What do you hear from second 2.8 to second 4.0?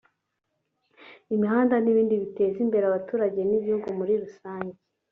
abaturage n’igihugu